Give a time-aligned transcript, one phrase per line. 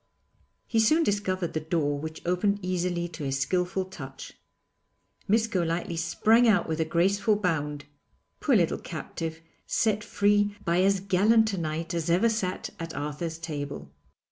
[0.65, 4.33] He soon discovered the door which opened easily to his skilful touch.
[5.27, 7.85] Miss Golightly sprang out with a graceful bound
[8.39, 13.37] poor little captive, set free by as gallant a knight as ever sat at Arthur's
[13.37, 13.91] table.